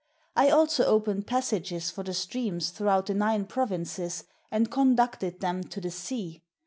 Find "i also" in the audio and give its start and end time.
0.35-0.83